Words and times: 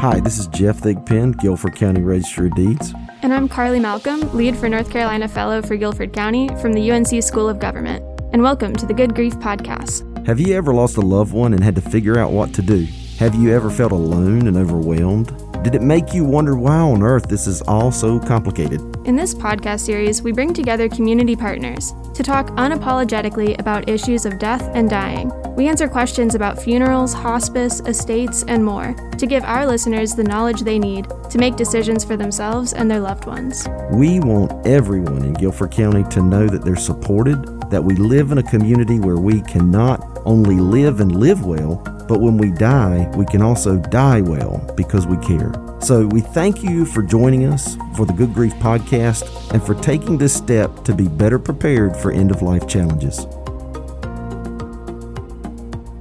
Hi, 0.00 0.20
this 0.20 0.38
is 0.38 0.46
Jeff 0.46 0.78
Thigpen, 0.78 1.36
Guilford 1.38 1.74
County 1.74 2.02
Register 2.02 2.46
of 2.46 2.54
Deeds. 2.54 2.94
And 3.22 3.34
I'm 3.34 3.48
Carly 3.48 3.80
Malcolm, 3.80 4.32
lead 4.32 4.56
for 4.56 4.68
North 4.68 4.92
Carolina 4.92 5.26
Fellow 5.26 5.60
for 5.60 5.76
Guilford 5.76 6.12
County 6.12 6.46
from 6.60 6.72
the 6.72 6.88
UNC 6.92 7.20
School 7.20 7.48
of 7.48 7.58
Government. 7.58 8.04
And 8.32 8.40
welcome 8.40 8.76
to 8.76 8.86
the 8.86 8.94
Good 8.94 9.16
Grief 9.16 9.34
Podcast. 9.38 10.24
Have 10.24 10.38
you 10.38 10.54
ever 10.54 10.72
lost 10.72 10.98
a 10.98 11.00
loved 11.00 11.32
one 11.32 11.52
and 11.52 11.64
had 11.64 11.74
to 11.74 11.80
figure 11.80 12.16
out 12.16 12.30
what 12.30 12.54
to 12.54 12.62
do? 12.62 12.86
Have 13.18 13.34
you 13.34 13.52
ever 13.52 13.70
felt 13.70 13.90
alone 13.90 14.46
and 14.46 14.56
overwhelmed? 14.56 15.36
Did 15.64 15.74
it 15.74 15.82
make 15.82 16.14
you 16.14 16.24
wonder 16.24 16.56
why 16.56 16.76
on 16.76 17.02
earth 17.02 17.26
this 17.26 17.48
is 17.48 17.60
all 17.62 17.90
so 17.90 18.20
complicated? 18.20 18.80
In 19.08 19.16
this 19.16 19.34
podcast 19.34 19.80
series, 19.80 20.20
we 20.20 20.32
bring 20.32 20.52
together 20.52 20.86
community 20.86 21.34
partners 21.34 21.94
to 22.12 22.22
talk 22.22 22.48
unapologetically 22.58 23.58
about 23.58 23.88
issues 23.88 24.26
of 24.26 24.38
death 24.38 24.60
and 24.74 24.90
dying. 24.90 25.32
We 25.56 25.66
answer 25.66 25.88
questions 25.88 26.34
about 26.34 26.60
funerals, 26.60 27.14
hospice, 27.14 27.80
estates, 27.86 28.42
and 28.42 28.62
more 28.62 28.92
to 29.16 29.26
give 29.26 29.44
our 29.44 29.66
listeners 29.66 30.14
the 30.14 30.24
knowledge 30.24 30.60
they 30.60 30.78
need 30.78 31.06
to 31.30 31.38
make 31.38 31.56
decisions 31.56 32.04
for 32.04 32.18
themselves 32.18 32.74
and 32.74 32.90
their 32.90 33.00
loved 33.00 33.24
ones. 33.24 33.66
We 33.90 34.20
want 34.20 34.66
everyone 34.66 35.24
in 35.24 35.32
Guilford 35.32 35.70
County 35.70 36.04
to 36.10 36.20
know 36.20 36.46
that 36.46 36.62
they're 36.62 36.76
supported, 36.76 37.62
that 37.70 37.82
we 37.82 37.96
live 37.96 38.30
in 38.30 38.36
a 38.36 38.42
community 38.42 39.00
where 39.00 39.16
we 39.16 39.40
can 39.40 39.70
not 39.70 40.17
only 40.24 40.56
live 40.56 41.00
and 41.00 41.18
live 41.18 41.44
well, 41.44 41.76
but 42.08 42.20
when 42.20 42.38
we 42.38 42.50
die, 42.52 43.10
we 43.16 43.26
can 43.26 43.42
also 43.42 43.76
die 43.76 44.20
well 44.20 44.58
because 44.76 45.06
we 45.06 45.16
care. 45.18 45.52
So 45.80 46.06
we 46.06 46.20
thank 46.20 46.62
you 46.62 46.84
for 46.84 47.02
joining 47.02 47.46
us 47.46 47.76
for 47.96 48.04
the 48.04 48.12
Good 48.12 48.34
Grief 48.34 48.54
podcast 48.54 49.52
and 49.52 49.62
for 49.62 49.74
taking 49.74 50.18
this 50.18 50.34
step 50.34 50.84
to 50.84 50.94
be 50.94 51.06
better 51.06 51.38
prepared 51.38 51.96
for 51.96 52.10
end 52.10 52.30
of 52.30 52.42
life 52.42 52.66
challenges. 52.66 53.26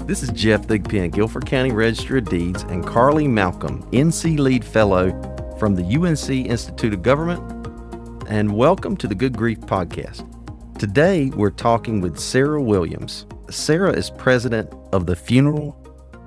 This 0.08 0.24
is 0.24 0.30
Jeff 0.30 0.68
Thigpen, 0.68 1.12
Guilford 1.12 1.46
County 1.46 1.72
Register 1.72 2.18
of 2.18 2.30
Deeds, 2.30 2.64
and 2.64 2.86
Carly 2.86 3.28
Malcolm, 3.28 3.84
NC 3.92 4.40
Lead 4.40 4.64
Fellow 4.64 5.12
from 5.59 5.76
the 5.76 5.84
UNC 5.84 6.30
Institute 6.30 6.94
of 6.94 7.02
Government. 7.02 7.42
And 8.30 8.56
welcome 8.56 8.96
to 8.98 9.08
the 9.08 9.16
Good 9.16 9.38
Grief 9.38 9.59
podcast. 9.59 10.26
Today 10.80 11.30
we're 11.30 11.50
talking 11.50 12.02
with 12.02 12.18
Sarah 12.20 12.62
Williams. 12.62 13.26
Sarah 13.50 13.94
is 13.94 14.09
president 14.09 14.73
of 14.92 15.06
the 15.06 15.16
Funeral 15.16 15.76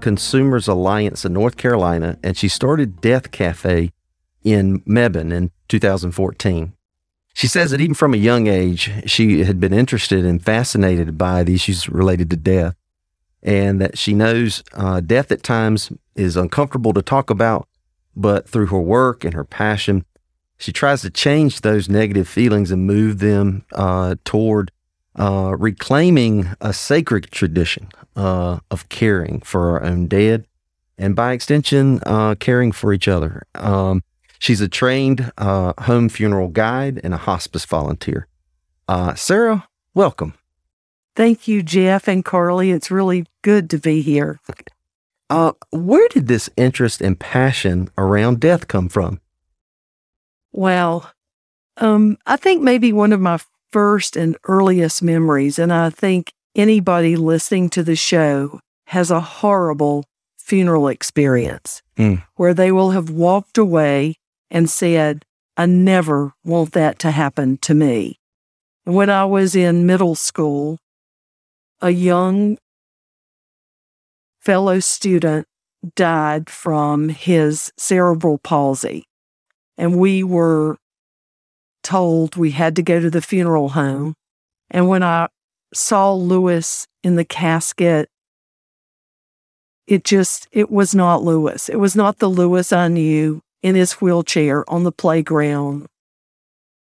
Consumers 0.00 0.68
Alliance 0.68 1.24
in 1.24 1.32
North 1.32 1.56
Carolina, 1.56 2.18
and 2.22 2.36
she 2.36 2.48
started 2.48 3.00
Death 3.00 3.30
Cafe 3.30 3.92
in 4.42 4.80
Mebane 4.80 5.32
in 5.32 5.50
2014. 5.68 6.72
She 7.34 7.46
says 7.46 7.70
that 7.70 7.80
even 7.80 7.94
from 7.94 8.14
a 8.14 8.18
young 8.18 8.46
age, 8.46 8.90
she 9.06 9.44
had 9.44 9.60
been 9.60 9.72
interested 9.72 10.24
and 10.24 10.42
fascinated 10.42 11.16
by 11.16 11.44
the 11.44 11.54
issues 11.54 11.88
related 11.88 12.30
to 12.30 12.36
death, 12.36 12.74
and 13.42 13.80
that 13.80 13.98
she 13.98 14.14
knows 14.14 14.62
uh, 14.72 15.00
death 15.00 15.30
at 15.30 15.42
times 15.42 15.92
is 16.16 16.36
uncomfortable 16.36 16.92
to 16.92 17.02
talk 17.02 17.30
about, 17.30 17.68
but 18.16 18.48
through 18.48 18.66
her 18.66 18.80
work 18.80 19.24
and 19.24 19.34
her 19.34 19.44
passion, 19.44 20.04
she 20.58 20.72
tries 20.72 21.02
to 21.02 21.10
change 21.10 21.60
those 21.60 21.88
negative 21.88 22.28
feelings 22.28 22.70
and 22.70 22.86
move 22.86 23.18
them 23.18 23.64
uh, 23.72 24.16
toward 24.24 24.72
uh, 25.18 25.54
reclaiming 25.58 26.48
a 26.60 26.72
sacred 26.72 27.30
tradition 27.30 27.88
uh, 28.16 28.60
of 28.70 28.88
caring 28.88 29.40
for 29.40 29.70
our 29.70 29.84
own 29.84 30.06
dead 30.06 30.46
and 31.00 31.16
by 31.16 31.32
extension, 31.32 32.00
uh, 32.04 32.34
caring 32.34 32.72
for 32.72 32.92
each 32.92 33.08
other. 33.08 33.44
Um, 33.54 34.02
she's 34.38 34.60
a 34.60 34.68
trained 34.68 35.32
uh, 35.38 35.72
home 35.82 36.08
funeral 36.10 36.48
guide 36.48 37.00
and 37.02 37.14
a 37.14 37.18
hospice 37.18 37.64
volunteer. 37.64 38.26
Uh, 38.86 39.14
Sarah, 39.14 39.66
welcome. 39.94 40.34
Thank 41.16 41.48
you, 41.48 41.62
Jeff 41.62 42.06
and 42.06 42.24
Carly. 42.24 42.70
It's 42.70 42.90
really 42.90 43.26
good 43.42 43.70
to 43.70 43.78
be 43.78 44.02
here. 44.02 44.40
Uh, 45.30 45.52
where 45.70 46.08
did 46.08 46.26
this 46.26 46.50
interest 46.56 47.00
and 47.00 47.18
passion 47.18 47.88
around 47.96 48.40
death 48.40 48.68
come 48.68 48.88
from? 48.88 49.20
Well, 50.52 51.10
um, 51.76 52.18
I 52.26 52.36
think 52.36 52.62
maybe 52.62 52.92
one 52.92 53.12
of 53.12 53.20
my 53.20 53.38
first 53.72 54.16
and 54.16 54.36
earliest 54.44 55.02
memories, 55.02 55.58
and 55.58 55.72
I 55.72 55.90
think 55.90 56.32
anybody 56.54 57.16
listening 57.16 57.68
to 57.70 57.82
the 57.82 57.96
show 57.96 58.60
has 58.86 59.10
a 59.10 59.20
horrible 59.20 60.04
funeral 60.38 60.88
experience 60.88 61.80
Mm. 61.96 62.22
where 62.34 62.54
they 62.54 62.72
will 62.72 62.90
have 62.90 63.08
walked 63.10 63.56
away 63.58 64.16
and 64.50 64.68
said, 64.68 65.24
I 65.56 65.66
never 65.66 66.32
want 66.44 66.72
that 66.72 66.98
to 67.00 67.10
happen 67.12 67.58
to 67.58 67.74
me. 67.74 68.18
And 68.86 68.94
when 68.94 69.10
I 69.10 69.24
was 69.26 69.54
in 69.54 69.86
middle 69.86 70.14
school, 70.16 70.78
a 71.80 71.90
young 71.90 72.58
fellow 74.40 74.80
student 74.80 75.46
died 75.94 76.50
from 76.50 77.10
his 77.10 77.72
cerebral 77.76 78.38
palsy. 78.38 79.04
And 79.76 79.98
we 79.98 80.22
were 80.24 80.78
told 81.82 82.36
we 82.36 82.50
had 82.52 82.76
to 82.76 82.82
go 82.82 83.00
to 83.00 83.10
the 83.10 83.22
funeral 83.22 83.70
home. 83.70 84.14
And 84.70 84.88
when 84.88 85.02
I 85.02 85.28
saw 85.72 86.14
Lewis 86.14 86.86
in 87.02 87.16
the 87.16 87.24
casket, 87.24 88.08
it 89.86 90.04
just, 90.04 90.46
it 90.52 90.70
was 90.70 90.94
not 90.94 91.22
Lewis. 91.22 91.68
It 91.68 91.76
was 91.76 91.96
not 91.96 92.18
the 92.18 92.28
Lewis 92.28 92.72
I 92.72 92.88
knew 92.88 93.40
in 93.62 93.74
his 93.74 93.94
wheelchair 93.94 94.68
on 94.70 94.84
the 94.84 94.92
playground. 94.92 95.86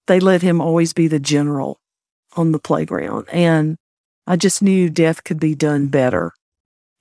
They 0.07 0.19
let 0.19 0.41
him 0.41 0.59
always 0.59 0.93
be 0.93 1.07
the 1.07 1.19
general 1.19 1.79
on 2.35 2.51
the 2.51 2.59
playground. 2.59 3.27
And 3.31 3.77
I 4.27 4.35
just 4.35 4.61
knew 4.61 4.89
death 4.89 5.23
could 5.23 5.39
be 5.39 5.55
done 5.55 5.87
better. 5.87 6.33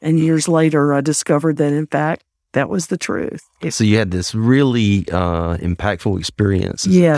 And 0.01 0.19
years 0.19 0.47
later, 0.47 0.95
I 0.95 1.01
discovered 1.01 1.57
that, 1.57 1.73
in 1.73 1.87
fact, 1.87 2.25
that 2.53 2.69
was 2.69 2.87
the 2.87 2.97
truth. 2.97 3.43
So 3.71 3.85
you 3.85 3.99
had 3.99 4.11
this 4.11 4.35
really 4.35 5.07
uh, 5.11 5.57
impactful 5.57 6.19
experience 6.19 6.87
as 6.87 6.97
Yeah. 6.97 7.17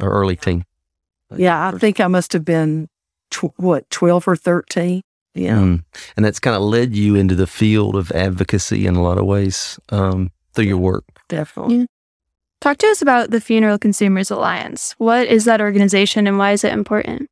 Or 0.00 0.10
early 0.10 0.36
teen. 0.36 0.64
Yeah, 1.34 1.68
I 1.68 1.78
think 1.78 2.00
I 2.00 2.06
must 2.06 2.32
have 2.32 2.44
been, 2.44 2.88
tw- 3.30 3.58
what, 3.58 3.88
12 3.90 4.28
or 4.28 4.36
13? 4.36 5.00
Yeah. 5.34 5.56
Mm. 5.56 5.84
And 6.16 6.24
that's 6.24 6.38
kind 6.38 6.54
of 6.54 6.62
led 6.62 6.94
you 6.94 7.16
into 7.16 7.34
the 7.34 7.46
field 7.46 7.96
of 7.96 8.12
advocacy 8.12 8.86
in 8.86 8.94
a 8.94 9.02
lot 9.02 9.18
of 9.18 9.26
ways 9.26 9.78
um, 9.88 10.30
through 10.52 10.66
your 10.66 10.78
work. 10.78 11.04
Definitely. 11.28 11.76
Yeah. 11.76 11.84
Talk 12.60 12.78
to 12.78 12.86
us 12.86 13.02
about 13.02 13.30
the 13.30 13.40
Funeral 13.40 13.78
Consumers 13.78 14.30
Alliance. 14.30 14.94
What 14.98 15.26
is 15.26 15.44
that 15.44 15.60
organization 15.60 16.26
and 16.26 16.38
why 16.38 16.52
is 16.52 16.64
it 16.64 16.72
important? 16.72 17.28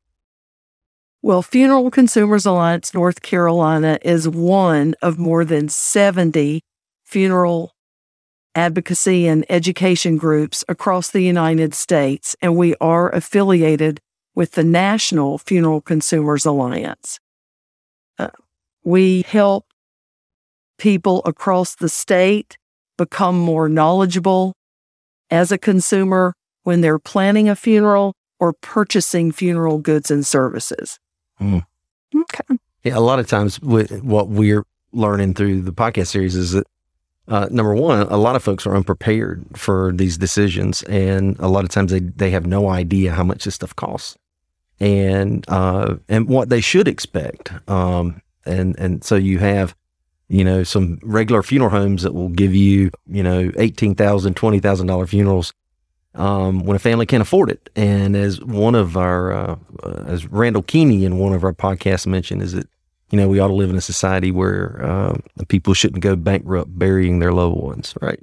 Well, 1.23 1.41
Funeral 1.41 1.89
Consumers 1.89 2.45
Alliance 2.45 2.93
North 2.93 3.21
Carolina 3.21 3.97
is 4.01 4.27
one 4.27 4.93
of 5.01 5.17
more 5.17 5.45
than 5.45 5.69
70 5.69 6.61
funeral 7.05 7.72
advocacy 8.55 9.27
and 9.27 9.45
education 9.49 10.17
groups 10.17 10.63
across 10.67 11.09
the 11.09 11.21
United 11.21 11.73
States, 11.73 12.35
and 12.41 12.55
we 12.55 12.75
are 12.81 13.09
affiliated 13.09 13.99
with 14.35 14.51
the 14.51 14.63
National 14.63 15.37
Funeral 15.37 15.81
Consumers 15.81 16.45
Alliance. 16.45 17.19
Uh, 18.17 18.29
we 18.83 19.23
help 19.23 19.65
people 20.77 21.21
across 21.25 21.75
the 21.75 21.89
state 21.89 22.57
become 22.97 23.37
more 23.37 23.69
knowledgeable 23.69 24.53
as 25.29 25.51
a 25.51 25.57
consumer 25.57 26.33
when 26.63 26.81
they're 26.81 26.99
planning 26.99 27.49
a 27.49 27.55
funeral 27.55 28.15
or 28.39 28.53
purchasing 28.53 29.31
funeral 29.31 29.77
goods 29.77 30.11
and 30.11 30.25
services. 30.25 30.99
Okay. 31.41 32.57
Yeah, 32.83 32.97
a 32.97 32.99
lot 32.99 33.19
of 33.19 33.27
times 33.27 33.59
with 33.61 34.03
what 34.03 34.27
we're 34.27 34.65
learning 34.91 35.33
through 35.33 35.61
the 35.61 35.73
podcast 35.73 36.07
series 36.07 36.35
is 36.35 36.51
that 36.51 36.67
uh, 37.27 37.47
number 37.49 37.73
one, 37.73 38.01
a 38.01 38.17
lot 38.17 38.35
of 38.35 38.43
folks 38.43 38.67
are 38.67 38.75
unprepared 38.75 39.45
for 39.55 39.93
these 39.93 40.17
decisions, 40.17 40.83
and 40.83 41.37
a 41.39 41.47
lot 41.47 41.63
of 41.63 41.69
times 41.69 41.91
they 41.91 41.99
they 41.99 42.31
have 42.31 42.45
no 42.45 42.69
idea 42.69 43.13
how 43.13 43.23
much 43.23 43.45
this 43.45 43.55
stuff 43.55 43.75
costs, 43.75 44.17
and 44.79 45.45
uh, 45.47 45.95
and 46.09 46.27
what 46.27 46.49
they 46.49 46.61
should 46.61 46.87
expect. 46.87 47.51
Um, 47.69 48.21
and 48.45 48.77
and 48.77 49.03
so 49.03 49.15
you 49.15 49.39
have, 49.39 49.73
you 50.27 50.43
know, 50.43 50.63
some 50.63 50.99
regular 51.01 51.43
funeral 51.43 51.69
homes 51.69 52.03
that 52.03 52.13
will 52.13 52.29
give 52.29 52.53
you, 52.53 52.91
you 53.07 53.23
know, 53.23 53.51
eighteen 53.57 53.95
thousand, 53.95 54.35
twenty 54.35 54.59
thousand 54.59 54.87
dollar 54.87 55.07
funerals. 55.07 55.53
Um, 56.15 56.63
when 56.65 56.75
a 56.75 56.79
family 56.79 57.07
can't 57.07 57.23
afford 57.23 57.49
it, 57.49 57.71
and 57.75 58.15
as 58.15 58.39
one 58.41 58.75
of 58.75 58.95
our, 58.95 59.33
uh, 59.33 59.55
uh, 59.81 60.03
as 60.05 60.27
Randall 60.27 60.61
Keeney 60.61 61.05
in 61.05 61.17
one 61.17 61.33
of 61.33 61.43
our 61.43 61.53
podcasts 61.53 62.05
mentioned, 62.05 62.43
is 62.43 62.51
that 62.51 62.67
you 63.13 63.17
know, 63.17 63.27
we 63.27 63.37
ought 63.37 63.49
to 63.49 63.53
live 63.53 63.69
in 63.69 63.75
a 63.75 63.81
society 63.81 64.31
where 64.31 64.83
uh, 64.83 65.15
people 65.47 65.75
shouldn't 65.75 66.01
go 66.01 66.15
bankrupt 66.15 66.77
burying 66.79 67.19
their 67.19 67.31
loved 67.31 67.55
ones, 67.57 67.93
right? 68.01 68.19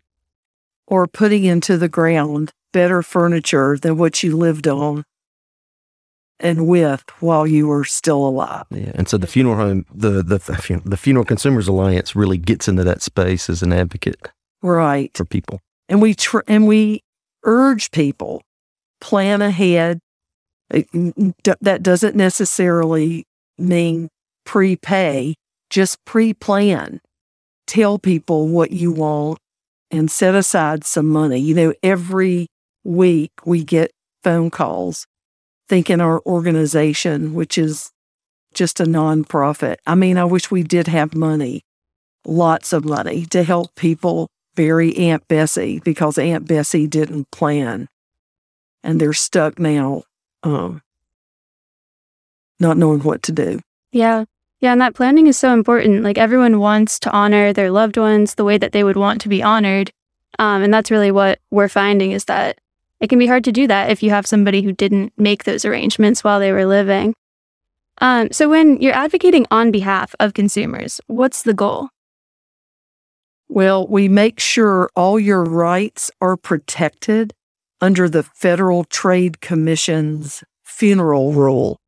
or 0.88 1.06
putting 1.06 1.44
into 1.44 1.78
the 1.78 1.88
ground 1.88 2.50
better 2.72 3.00
furniture 3.00 3.78
than 3.81 3.96
what 3.96 4.25
you 4.25 4.37
lived 4.37 4.66
on 4.66 5.04
and 6.40 6.66
with 6.66 7.04
while 7.20 7.46
you 7.46 7.69
were 7.69 7.84
still 7.84 8.26
alive. 8.26 8.64
Yeah. 8.72 8.90
And 8.96 9.08
so 9.08 9.16
the 9.16 9.28
funeral 9.28 9.54
home, 9.54 9.87
the 9.94 10.20
the 10.25 10.82
the 10.84 10.96
Funeral 10.96 11.25
Consumers 11.25 11.69
Alliance 11.69 12.16
really 12.16 12.38
gets 12.38 12.66
into 12.66 12.82
that 12.82 13.02
space 13.02 13.48
as 13.48 13.62
an 13.62 13.72
advocate 13.72 14.31
Right. 14.62 15.16
for 15.16 15.25
people. 15.25 15.60
And 15.88 16.02
we 16.02 16.14
tr- 16.14 16.40
and 16.48 16.66
we 16.66 17.04
urge 17.44 17.92
people 17.92 18.42
plan 19.00 19.42
ahead. 19.42 20.00
It- 20.70 20.90
d- 21.44 21.52
that 21.60 21.84
doesn't 21.84 22.16
necessarily 22.16 23.26
mean 23.58 24.08
prepay, 24.44 25.34
just 25.69 26.04
pre-plan. 26.04 27.00
Tell 27.66 27.98
people 27.98 28.48
what 28.48 28.72
you 28.72 28.90
want 28.90 29.38
and 29.90 30.10
set 30.10 30.34
aside 30.34 30.84
some 30.84 31.06
money. 31.06 31.38
You 31.38 31.54
know, 31.54 31.75
every 31.82 32.46
week 32.84 33.32
we 33.44 33.64
get 33.64 33.90
phone 34.22 34.50
calls 34.50 35.06
thinking 35.69 36.00
our 36.00 36.20
organization, 36.26 37.34
which 37.34 37.56
is 37.56 37.92
just 38.54 38.81
a 38.81 38.84
nonprofit. 38.84 39.76
I 39.87 39.94
mean, 39.94 40.19
I 40.19 40.25
wish 40.25 40.50
we 40.50 40.64
did 40.64 40.88
have 40.88 41.14
money, 41.14 41.62
lots 42.25 42.72
of 42.72 42.84
money 42.84 43.25
to 43.26 43.44
help 43.44 43.75
people 43.76 44.28
bury 44.56 44.96
Aunt 44.96 45.26
Bessie 45.28 45.81
because 45.84 46.19
Aunt 46.19 46.46
Bessie 46.48 46.88
didn't 46.88 47.31
plan. 47.31 47.88
And 48.82 49.00
they're 49.00 49.12
stuck 49.12 49.58
now, 49.58 50.02
um, 50.42 50.82
not 52.58 52.76
knowing 52.76 53.00
what 53.00 53.22
to 53.25 53.32
do. 53.32 53.60
Yeah. 53.92 54.25
Yeah. 54.60 54.72
And 54.72 54.81
that 54.81 54.94
planning 54.94 55.26
is 55.26 55.37
so 55.38 55.52
important. 55.52 56.02
Like 56.02 56.19
everyone 56.19 56.58
wants 56.58 56.98
to 57.00 57.10
honor 57.10 57.52
their 57.52 57.70
loved 57.70 57.96
ones 57.96 58.34
the 58.34 58.44
way 58.44 58.58
that 58.58 58.72
they 58.72 58.84
would 58.84 58.96
want 58.96 59.20
to 59.22 59.28
be 59.28 59.42
honored. 59.42 59.90
Um, 60.38 60.62
and 60.62 60.72
that's 60.72 60.90
really 60.90 61.10
what 61.10 61.40
we're 61.50 61.69
finding 61.69 62.12
is 62.12 62.25
that 62.26 62.58
it 63.00 63.08
can 63.08 63.19
be 63.19 63.26
hard 63.26 63.44
to 63.44 63.52
do 63.52 63.66
that 63.66 63.90
if 63.90 64.02
you 64.02 64.10
have 64.10 64.26
somebody 64.26 64.62
who 64.62 64.72
didn't 64.72 65.12
make 65.16 65.44
those 65.44 65.64
arrangements 65.64 66.22
while 66.22 66.38
they 66.38 66.52
were 66.52 66.66
living. 66.66 67.14
Um, 68.02 68.31
so, 68.31 68.48
when 68.48 68.81
you're 68.81 68.94
advocating 68.94 69.46
on 69.50 69.70
behalf 69.70 70.14
of 70.20 70.34
consumers, 70.34 71.00
what's 71.06 71.42
the 71.42 71.52
goal? 71.52 71.88
Well, 73.48 73.87
we 73.87 74.08
make 74.08 74.38
sure 74.38 74.90
all 74.94 75.19
your 75.19 75.44
rights 75.44 76.10
are 76.20 76.37
protected 76.37 77.34
under 77.81 78.08
the 78.08 78.22
Federal 78.22 78.84
Trade 78.84 79.40
Commission's 79.40 80.44
funeral 80.62 81.32
rule. 81.32 81.78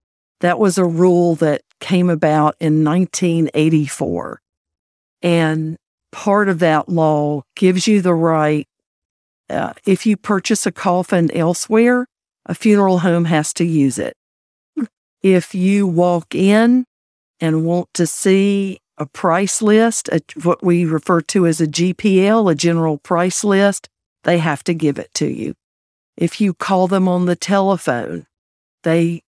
That 0.41 0.59
was 0.59 0.77
a 0.77 0.85
rule 0.85 1.35
that 1.37 1.63
came 1.83 2.09
about 2.09 2.57
in 2.59 2.83
1984. 2.83 4.41
And 5.21 5.77
part 6.11 6.49
of 6.49 6.59
that 6.61 6.89
law 6.89 7.43
gives 7.55 7.87
you 7.87 8.01
the 8.01 8.15
right 8.15 8.67
uh, 9.53 9.75
if 9.85 10.07
you 10.07 10.17
purchase 10.17 10.67
a 10.67 10.73
coffin 10.73 11.31
elsewhere, 11.37 12.07
a 12.47 12.55
funeral 12.55 13.01
home 13.01 13.27
has 13.27 13.53
to 13.55 13.65
use 13.65 13.99
it. 13.99 14.17
If 15.23 15.55
you 15.55 15.87
walk 15.87 16.35
in 16.35 16.87
and 17.39 17.65
want 17.65 17.93
to 17.95 18.07
see 18.07 18.81
a 18.97 19.05
price 19.05 19.61
list, 19.61 20.09
a, 20.09 20.23
what 20.43 20.65
we 20.65 20.85
refer 20.85 21.21
to 21.21 21.47
as 21.47 21.61
a 21.61 21.67
GPL, 21.67 22.51
a 22.51 22.55
general 22.55 22.99
price 22.99 23.45
list, 23.45 23.89
they 24.25 24.39
have 24.39 24.65
to 24.65 24.75
give 24.75 24.99
it 24.99 25.13
to 25.15 25.27
you. 25.27 25.55
If 26.17 26.41
you 26.41 26.55
call 26.55 26.89
them 26.89 27.07
on 27.07 27.27
the 27.27 27.37
telephone, 27.37 28.27
they 28.85 29.23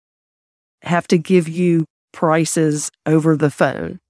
have 0.83 1.07
to 1.09 1.19
give 1.19 1.49
you 1.49 1.85
prices 2.15 2.91
over 3.05 3.37
the 3.37 3.51
phone. 3.51 4.01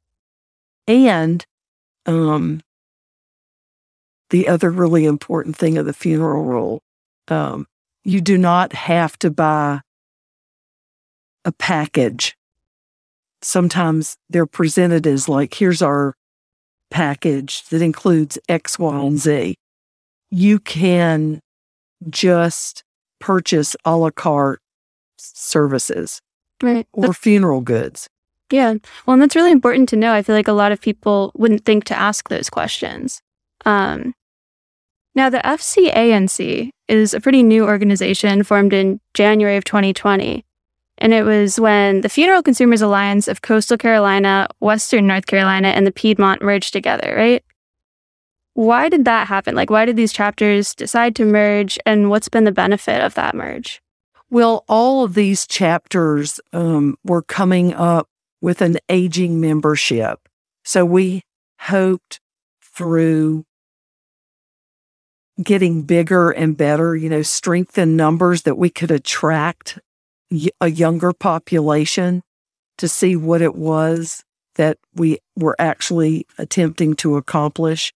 And 0.86 1.44
um, 2.06 2.60
the 4.30 4.46
other 4.46 4.70
really 4.70 5.06
important 5.06 5.56
thing 5.56 5.78
of 5.78 5.86
the 5.86 5.92
funeral 5.92 6.44
rule. 6.44 6.82
Um, 7.28 7.66
you 8.04 8.20
do 8.20 8.38
not 8.38 8.74
have 8.74 9.18
to 9.20 9.30
buy 9.30 9.80
a 11.44 11.52
package. 11.52 12.36
Sometimes 13.42 14.16
they're 14.28 14.46
presented 14.46 15.06
as 15.06 15.28
like, 15.28 15.54
here's 15.54 15.82
our 15.82 16.14
package 16.90 17.64
that 17.70 17.82
includes 17.82 18.38
X, 18.48 18.78
Y, 18.78 19.00
and 19.00 19.18
Z. 19.18 19.56
You 20.30 20.58
can 20.58 21.40
just 22.10 22.82
purchase 23.20 23.74
a 23.84 23.96
la 23.96 24.10
carte 24.10 24.60
services 25.18 26.20
right. 26.64 26.86
or 26.92 27.12
funeral 27.12 27.60
goods. 27.60 28.08
Yeah. 28.50 28.74
Well, 29.06 29.14
and 29.14 29.22
that's 29.22 29.36
really 29.36 29.52
important 29.52 29.88
to 29.90 29.96
know. 29.96 30.12
I 30.12 30.22
feel 30.22 30.34
like 30.34 30.48
a 30.48 30.52
lot 30.52 30.72
of 30.72 30.80
people 30.80 31.32
wouldn't 31.34 31.64
think 31.64 31.84
to 31.84 31.98
ask 31.98 32.28
those 32.28 32.50
questions. 32.50 33.20
Um, 33.64 34.14
now, 35.14 35.30
the 35.30 35.38
FCANC 35.38 36.70
is 36.88 37.14
a 37.14 37.20
pretty 37.20 37.42
new 37.42 37.64
organization 37.64 38.42
formed 38.42 38.72
in 38.72 39.00
January 39.14 39.56
of 39.56 39.64
2020. 39.64 40.44
And 40.98 41.12
it 41.12 41.24
was 41.24 41.58
when 41.58 42.02
the 42.02 42.08
Funeral 42.08 42.42
Consumers 42.42 42.82
Alliance 42.82 43.28
of 43.28 43.42
Coastal 43.42 43.76
Carolina, 43.76 44.48
Western 44.60 45.06
North 45.06 45.26
Carolina, 45.26 45.68
and 45.68 45.86
the 45.86 45.92
Piedmont 45.92 46.42
merged 46.42 46.72
together, 46.72 47.14
right? 47.16 47.44
Why 48.54 48.88
did 48.88 49.04
that 49.04 49.26
happen? 49.26 49.56
Like, 49.56 49.70
why 49.70 49.84
did 49.84 49.96
these 49.96 50.12
chapters 50.12 50.74
decide 50.74 51.16
to 51.16 51.24
merge, 51.24 51.78
and 51.84 52.10
what's 52.10 52.28
been 52.28 52.44
the 52.44 52.52
benefit 52.52 53.02
of 53.02 53.14
that 53.14 53.34
merge? 53.34 53.82
Well, 54.34 54.64
all 54.68 55.04
of 55.04 55.14
these 55.14 55.46
chapters 55.46 56.40
um, 56.52 56.96
were 57.04 57.22
coming 57.22 57.72
up 57.72 58.08
with 58.40 58.62
an 58.62 58.78
aging 58.88 59.40
membership. 59.40 60.28
So 60.64 60.84
we 60.84 61.22
hoped 61.60 62.18
through 62.60 63.44
getting 65.40 65.82
bigger 65.82 66.32
and 66.32 66.56
better, 66.56 66.96
you 66.96 67.08
know, 67.08 67.22
strength 67.22 67.78
in 67.78 67.94
numbers 67.94 68.42
that 68.42 68.58
we 68.58 68.70
could 68.70 68.90
attract 68.90 69.78
a 70.60 70.68
younger 70.68 71.12
population 71.12 72.20
to 72.78 72.88
see 72.88 73.14
what 73.14 73.40
it 73.40 73.54
was 73.54 74.24
that 74.56 74.78
we 74.96 75.18
were 75.36 75.54
actually 75.60 76.26
attempting 76.38 76.96
to 76.96 77.14
accomplish. 77.14 77.92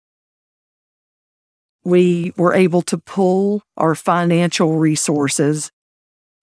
We 1.82 2.32
were 2.37 2.55
able 2.55 2.82
to 2.82 2.96
pull 2.96 3.64
our 3.76 3.96
financial 3.96 4.76
resources. 4.76 5.73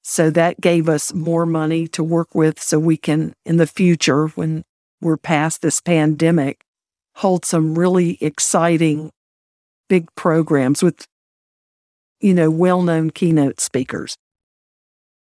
So 0.08 0.30
that 0.30 0.62
gave 0.62 0.88
us 0.88 1.16
more 1.16 1.48
money 1.48 1.88
to 1.88 2.04
work 2.04 2.36
with 2.36 2.62
so 2.62 2.78
we 2.78 2.96
can, 2.96 3.34
in 3.44 3.58
the 3.58 3.66
future, 3.66 4.28
when 4.28 4.64
we're 5.02 5.18
past 5.18 5.64
this 5.64 5.82
pandemic, 5.82 6.64
hold 7.16 7.44
some 7.44 7.74
really 7.74 8.20
exciting 8.22 9.10
big 9.90 10.14
programs 10.14 10.84
with, 10.84 11.08
you 12.20 12.36
know, 12.36 12.52
well 12.52 12.84
known 12.84 13.10
keynote 13.10 13.60
speakers. 13.60 14.16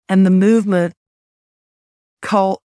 And 0.10 0.25
the 0.25 0.32
movement 0.32 0.94
caught 2.22 2.60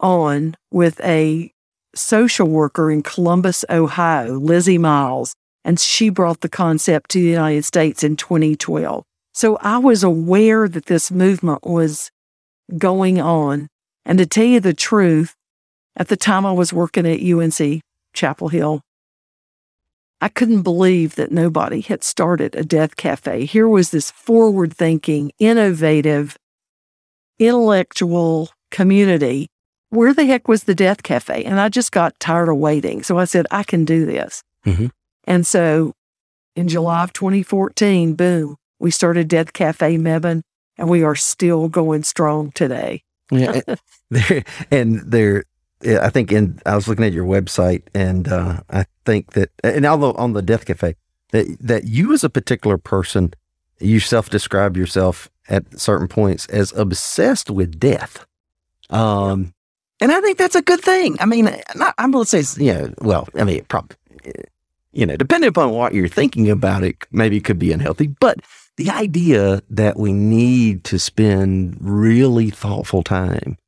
on 0.00 0.56
with 0.70 1.00
a 1.00 1.52
social 1.94 2.48
worker 2.48 2.90
in 2.90 3.02
Columbus, 3.02 3.64
Ohio, 3.68 4.38
Lizzy 4.38 4.78
Miles, 4.78 5.34
and 5.64 5.78
she 5.78 6.08
brought 6.08 6.40
the 6.40 6.48
concept 6.48 7.10
to 7.10 7.20
the 7.20 7.28
United 7.28 7.64
States 7.64 8.02
in 8.02 8.16
2012. 8.16 9.04
So 9.40 9.56
I 9.62 9.78
was 9.78 10.04
aware 10.04 10.68
that 10.68 10.84
this 10.84 11.10
movement 11.10 11.60
was 11.62 12.10
going 12.76 13.18
on. 13.18 13.68
And 14.04 14.18
to 14.18 14.26
tell 14.26 14.44
you 14.44 14.60
the 14.60 14.74
truth, 14.74 15.34
at 15.96 16.08
the 16.08 16.16
time 16.18 16.44
I 16.44 16.52
was 16.52 16.74
working 16.74 17.06
at 17.06 17.22
UNC 17.22 17.80
Chapel 18.12 18.48
Hill, 18.48 18.82
I 20.20 20.28
couldn't 20.28 20.60
believe 20.60 21.14
that 21.14 21.32
nobody 21.32 21.80
had 21.80 22.04
started 22.04 22.54
a 22.54 22.62
death 22.62 22.96
cafe. 22.96 23.46
Here 23.46 23.66
was 23.66 23.92
this 23.92 24.10
forward 24.10 24.76
thinking, 24.76 25.32
innovative, 25.38 26.36
intellectual 27.38 28.50
community. 28.70 29.46
Where 29.88 30.12
the 30.12 30.26
heck 30.26 30.48
was 30.48 30.64
the 30.64 30.74
death 30.74 31.02
cafe? 31.02 31.44
And 31.44 31.58
I 31.58 31.70
just 31.70 31.92
got 31.92 32.20
tired 32.20 32.50
of 32.50 32.58
waiting. 32.58 33.02
So 33.02 33.16
I 33.16 33.24
said, 33.24 33.46
I 33.50 33.62
can 33.62 33.86
do 33.86 34.04
this. 34.04 34.42
Mm-hmm. 34.66 34.88
And 35.24 35.46
so 35.46 35.94
in 36.54 36.68
July 36.68 37.04
of 37.04 37.14
2014, 37.14 38.16
boom, 38.16 38.56
we 38.80 38.90
started 38.90 39.28
Death 39.28 39.52
Cafe 39.52 39.96
Mebane, 39.96 40.42
and 40.76 40.88
we 40.88 41.04
are 41.04 41.14
still 41.14 41.68
going 41.68 42.02
strong 42.02 42.50
today. 42.52 43.04
Yeah. 43.30 43.60
there, 44.10 44.42
and 44.70 45.00
there, 45.00 45.44
I 45.84 46.08
think 46.10 46.32
in, 46.32 46.60
I 46.66 46.74
was 46.74 46.88
looking 46.88 47.04
at 47.04 47.12
your 47.12 47.26
website 47.26 47.82
and 47.94 48.26
uh, 48.26 48.60
I 48.70 48.86
think 49.04 49.34
that, 49.34 49.50
and 49.62 49.86
although 49.86 50.12
on 50.14 50.32
the 50.32 50.42
Death 50.42 50.66
Cafe, 50.66 50.96
that, 51.30 51.56
that 51.60 51.84
you 51.84 52.12
as 52.12 52.24
a 52.24 52.30
particular 52.30 52.76
person, 52.76 53.34
you 53.78 54.00
self 54.00 54.30
describe 54.30 54.76
yourself 54.76 55.30
at 55.48 55.78
certain 55.78 56.08
points 56.08 56.46
as 56.46 56.72
obsessed 56.72 57.50
with 57.50 57.78
death. 57.78 58.26
Um, 58.88 59.54
and 60.00 60.10
I 60.10 60.20
think 60.20 60.38
that's 60.38 60.54
a 60.54 60.62
good 60.62 60.80
thing. 60.80 61.16
I 61.20 61.26
mean, 61.26 61.50
not, 61.76 61.94
I'm 61.98 62.10
going 62.10 62.24
to 62.24 62.42
say, 62.42 62.64
you 62.64 62.72
know, 62.72 62.94
well, 63.00 63.28
I 63.36 63.44
mean, 63.44 63.64
probably, 63.68 63.96
you 64.92 65.06
know, 65.06 65.16
depending 65.16 65.48
upon 65.48 65.70
what 65.70 65.94
you're 65.94 66.08
thinking 66.08 66.50
about 66.50 66.82
it, 66.82 66.96
maybe 67.12 67.36
it 67.36 67.44
could 67.44 67.58
be 67.58 67.72
unhealthy, 67.72 68.08
but 68.08 68.40
the 68.80 68.90
idea 68.90 69.60
that 69.68 69.98
we 69.98 70.10
need 70.10 70.84
to 70.84 70.98
spend 70.98 71.76
really 71.82 72.48
thoughtful 72.48 73.02
time 73.02 73.58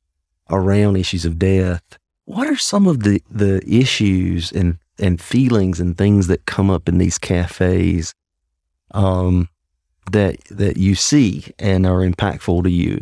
around 0.49 0.95
issues 0.95 1.23
of 1.23 1.37
death. 1.37 1.83
What 2.25 2.47
are 2.47 2.55
some 2.55 2.87
of 2.87 3.03
the, 3.03 3.21
the 3.29 3.61
issues 3.67 4.51
and, 4.51 4.79
and 4.97 5.21
feelings 5.21 5.79
and 5.79 5.95
things 5.95 6.25
that 6.27 6.47
come 6.47 6.71
up 6.71 6.89
in 6.89 6.97
these 6.97 7.19
cafes 7.19 8.15
um, 8.89 9.49
that 10.11 10.43
that 10.45 10.77
you 10.77 10.95
see 10.95 11.53
and 11.59 11.85
are 11.85 11.99
impactful 11.99 12.63
to 12.63 12.71
you? 12.71 12.99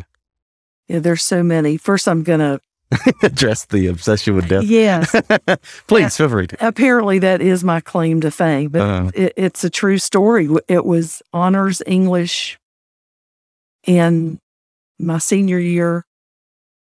Yeah, 0.88 0.98
there's 0.98 1.22
so 1.22 1.42
many. 1.42 1.78
First, 1.78 2.06
I'm 2.06 2.24
going 2.24 2.40
to 2.40 2.60
address 3.22 3.64
the 3.66 3.86
obsession 3.86 4.34
with 4.36 4.48
death. 4.48 4.64
Yes. 4.64 5.14
Please 5.86 6.16
feel 6.16 6.28
free 6.28 6.46
to. 6.46 6.66
Apparently, 6.66 7.18
that 7.20 7.40
is 7.40 7.62
my 7.64 7.80
claim 7.80 8.20
to 8.20 8.30
fame, 8.30 8.70
but 8.70 8.80
Uh-huh. 8.82 9.10
it, 9.14 9.32
it's 9.36 9.64
a 9.64 9.70
true 9.70 9.98
story. 9.98 10.48
It 10.68 10.84
was 10.84 11.22
honors 11.32 11.82
English 11.86 12.58
in 13.86 14.38
my 14.98 15.18
senior 15.18 15.58
year 15.58 16.04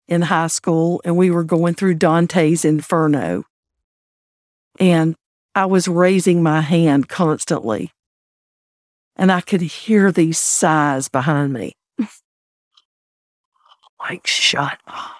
in 0.07 0.21
high 0.23 0.47
school, 0.47 1.01
and 1.03 1.17
we 1.17 1.29
were 1.31 1.43
going 1.43 1.73
through 1.73 1.95
Dante's 1.95 2.63
Inferno. 2.63 3.43
And 4.79 5.15
I 5.55 5.65
was 5.65 5.87
raising 5.87 6.43
my 6.43 6.61
hand 6.61 7.09
constantly, 7.09 7.91
and 9.15 9.31
I 9.31 9.41
could 9.41 9.61
hear 9.61 10.11
these 10.11 10.37
sighs 10.37 11.09
behind 11.09 11.51
me. 11.53 11.73
like, 13.99 14.27
shut 14.27 14.79
up. 14.87 15.16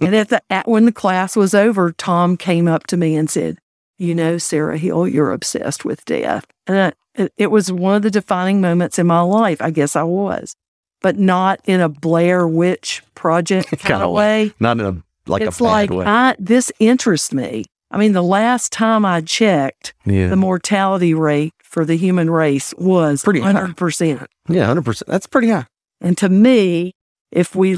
And 0.00 0.14
at 0.14 0.28
the 0.28 0.42
at, 0.50 0.68
when 0.68 0.84
the 0.84 0.92
class 0.92 1.36
was 1.36 1.54
over, 1.54 1.92
Tom 1.92 2.36
came 2.36 2.68
up 2.68 2.86
to 2.88 2.96
me 2.96 3.16
and 3.16 3.28
said, 3.28 3.58
"You 3.98 4.14
know, 4.14 4.38
Sarah 4.38 4.78
Hill, 4.78 5.08
you're 5.08 5.32
obsessed 5.32 5.84
with 5.84 6.04
death." 6.04 6.46
And 6.66 6.94
I, 7.16 7.28
it, 7.36 7.50
was 7.50 7.70
one 7.70 7.96
of 7.96 8.02
the 8.02 8.10
defining 8.10 8.60
moments 8.60 8.98
in 8.98 9.06
my 9.06 9.20
life. 9.20 9.60
I 9.60 9.70
guess 9.70 9.96
I 9.96 10.02
was, 10.02 10.56
but 11.02 11.18
not 11.18 11.60
in 11.64 11.80
a 11.80 11.88
Blair 11.88 12.48
Witch 12.48 13.02
Project 13.14 13.68
kind 13.80 14.02
of 14.02 14.12
way. 14.12 14.52
Not 14.58 14.80
in 14.80 14.86
a 14.86 15.02
like 15.26 15.42
it's 15.42 15.60
a 15.60 15.64
like 15.64 15.90
way. 15.90 16.04
I 16.04 16.34
this 16.38 16.72
interests 16.78 17.32
me. 17.32 17.64
I 17.90 17.98
mean, 17.98 18.12
the 18.12 18.22
last 18.22 18.72
time 18.72 19.04
I 19.04 19.20
checked, 19.20 19.94
yeah. 20.04 20.26
the 20.26 20.36
mortality 20.36 21.14
rate 21.14 21.52
for 21.62 21.84
the 21.84 21.96
human 21.96 22.28
race 22.28 22.74
was 22.76 23.22
Pretty 23.22 23.40
high. 23.40 23.52
hundred 23.52 23.76
percent. 23.76 24.26
yeah, 24.48 24.66
hundred 24.66 24.84
percent. 24.84 25.08
That's 25.08 25.26
pretty 25.26 25.50
high. 25.50 25.66
And 26.00 26.18
to 26.18 26.28
me, 26.28 26.92
if 27.30 27.54
we 27.54 27.76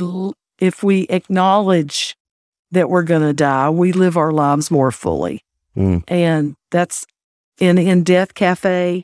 if 0.58 0.82
we 0.82 1.06
acknowledge 1.08 2.16
that 2.72 2.90
we're 2.90 3.02
going 3.02 3.22
to 3.22 3.32
die, 3.32 3.70
we 3.70 3.92
live 3.92 4.16
our 4.16 4.32
lives 4.32 4.70
more 4.70 4.90
fully. 4.90 5.42
Mm. 5.76 6.02
And 6.08 6.56
that's 6.70 7.06
in 7.58 7.78
in 7.78 8.02
Death 8.02 8.34
Cafe. 8.34 9.02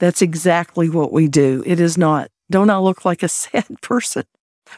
That's 0.00 0.22
exactly 0.22 0.88
what 0.88 1.12
we 1.12 1.28
do. 1.28 1.62
It 1.66 1.80
is 1.80 1.96
not. 1.96 2.28
Don't 2.50 2.70
I 2.70 2.78
look 2.78 3.04
like 3.04 3.22
a 3.22 3.28
sad 3.42 3.80
person? 3.82 4.24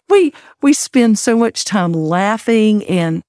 We 0.09 0.33
we 0.63 0.73
spend 0.73 1.19
so 1.19 1.37
much 1.37 1.65
time 1.65 1.93
laughing 1.93 2.85
and 2.85 3.23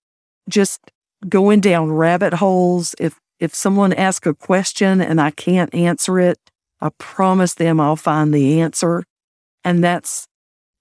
just 0.49 0.79
going 1.27 1.61
down 1.61 1.91
rabbit 1.91 2.35
holes. 2.35 2.95
If 2.99 3.19
if 3.39 3.53
someone 3.53 3.93
asks 3.93 4.27
a 4.27 4.33
question 4.33 4.99
and 5.01 5.21
I 5.21 5.31
can't 5.31 5.73
answer 5.73 6.19
it, 6.19 6.37
I 6.81 6.89
promise 6.97 7.53
them 7.53 7.79
I'll 7.79 7.95
find 7.95 8.33
the 8.33 8.59
answer. 8.61 9.03
And 9.63 9.83
that's 9.83 10.27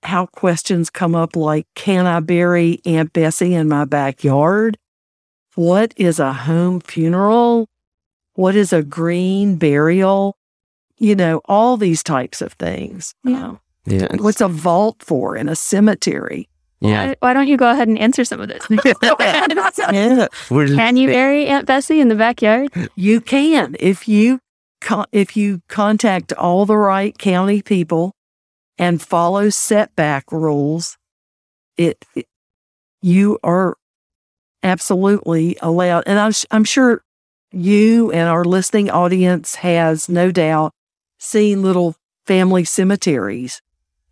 how 0.06 0.26
questions 0.26 0.88
come 0.90 1.14
up 1.14 1.36
like, 1.36 1.66
can 1.74 2.06
I 2.06 2.20
bury 2.20 2.80
Aunt 2.86 3.12
Bessie 3.12 3.54
in 3.54 3.68
my 3.68 3.84
backyard? 3.84 4.78
What 5.54 5.92
is 5.96 6.18
a 6.18 6.32
home 6.32 6.80
funeral? 6.80 7.68
What 8.34 8.54
is 8.56 8.72
a 8.72 8.82
green 8.82 9.56
burial? 9.56 10.36
You 10.98 11.14
know, 11.14 11.40
all 11.46 11.76
these 11.76 12.02
types 12.02 12.40
of 12.40 12.52
things. 12.54 13.14
Yeah. 13.24 13.44
Um, 13.48 13.60
Yeah. 13.86 14.08
what's 14.18 14.40
a 14.40 14.48
vault 14.48 14.96
for 15.02 15.36
in 15.36 15.48
a 15.48 15.54
cemetery? 15.56 16.48
Yeah. 16.80 17.06
Why, 17.08 17.16
why 17.20 17.32
don't 17.34 17.48
you 17.48 17.56
go 17.56 17.70
ahead 17.70 17.88
and 17.88 17.98
answer 17.98 18.24
some 18.24 18.40
of 18.40 18.48
this? 18.48 18.66
Yeah, 19.90 20.26
Can 20.50 20.96
you 20.96 21.08
bury 21.18 21.46
Aunt 21.46 21.66
Bessie 21.66 22.00
in 22.00 22.08
the 22.08 22.14
backyard? 22.14 22.68
you 22.96 23.20
can 23.20 23.76
if 23.80 24.06
you 24.08 24.40
con- 24.80 25.06
if 25.12 25.36
you 25.36 25.60
contact 25.68 26.32
all 26.34 26.66
the 26.66 26.76
right 26.76 27.16
county 27.18 27.62
people 27.62 28.12
and 28.78 29.00
follow 29.02 29.50
setback 29.50 30.30
rules. 30.32 30.98
It, 31.76 32.04
it 32.14 32.26
you 33.02 33.38
are 33.42 33.76
absolutely 34.62 35.56
allowed, 35.60 36.04
and 36.06 36.18
I'm 36.18 36.32
I'm 36.50 36.64
sure 36.64 37.02
you 37.52 38.10
and 38.12 38.28
our 38.28 38.44
listening 38.44 38.90
audience 38.90 39.56
has 39.56 40.08
no 40.08 40.30
doubt 40.30 40.72
seen 41.18 41.62
little 41.62 41.94
family 42.26 42.64
cemeteries 42.64 43.62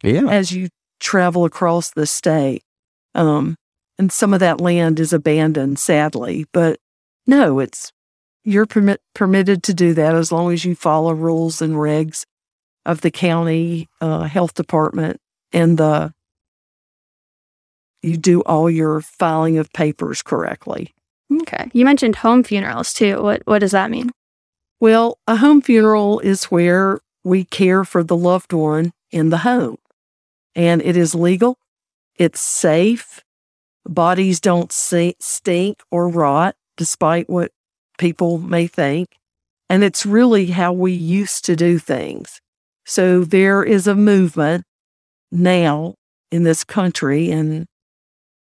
yeah. 0.03 0.27
as 0.29 0.53
you 0.53 0.69
travel 1.01 1.45
across 1.45 1.91
the 1.91 2.07
state. 2.07 2.63
Um, 3.15 3.57
and 3.99 4.11
some 4.11 4.35
of 4.35 4.41
that 4.41 4.61
land 4.61 4.99
is 4.99 5.13
abandoned, 5.13 5.79
sadly. 5.79 6.47
But 6.53 6.79
no, 7.27 7.59
it's 7.59 7.93
you're 8.45 8.67
permit, 8.67 9.01
permitted 9.15 9.63
to 9.65 9.75
do 9.75 9.95
that 9.95 10.15
as 10.15 10.31
long 10.31 10.53
as 10.53 10.65
you 10.65 10.75
follow 10.75 11.13
rules 11.13 11.63
and 11.63 11.75
regs 11.75 12.25
of 12.87 13.01
the 13.01 13.11
county 13.11 13.89
uh, 14.01 14.23
health 14.23 14.55
department 14.55 15.21
and 15.53 15.79
the 15.79 16.13
you 18.03 18.19
do 18.19 18.43
all 18.43 18.69
your 18.69 19.01
filing 19.01 19.57
of 19.57 19.73
papers 19.73 20.21
correctly. 20.21 20.95
Okay. 21.33 21.71
You 21.73 21.87
mentioned 21.87 22.17
home 22.17 22.43
funerals 22.43 22.93
too. 22.93 23.23
What 23.23 23.43
what 23.47 23.61
does 23.61 23.73
that 23.73 23.91
mean? 23.91 24.11
Well, 24.81 25.19
a 25.27 25.37
home 25.37 25.63
funeral 25.63 26.21
is 26.21 26.45
where 26.45 27.01
we 27.23 27.45
care 27.45 27.85
for 27.85 28.05
the 28.05 28.17
loved 28.17 28.53
one 28.53 28.93
in 29.11 29.31
the 29.31 29.39
home. 29.39 29.79
And 30.55 30.83
it 30.83 30.97
is 30.97 31.15
legal, 31.15 31.59
it's 32.17 32.41
safe, 32.41 33.23
bodies 33.87 34.41
don't 34.41 34.71
stink 34.73 35.79
or 35.91 36.09
rot, 36.09 36.55
despite 36.77 37.29
what 37.29 37.51
people 37.99 38.39
may 38.39 38.67
think. 38.67 39.17
And 39.69 39.83
it's 39.83 40.05
really 40.05 40.47
how 40.47 40.73
we 40.73 40.93
used 40.93 41.45
to 41.47 41.57
do 41.57 41.79
things. 41.79 42.41
So 42.85 43.25
there 43.25 43.63
is 43.63 43.87
a 43.87 43.95
movement 43.95 44.65
now 45.33 45.95
in 46.31 46.45
this 46.45 46.65
country, 46.65 47.31
and 47.31 47.67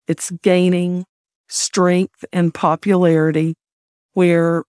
it's 0.06 0.30
gaining 0.42 1.04
strength 1.48 2.24
and 2.32 2.52
popularity 2.52 3.54
where 4.12 4.64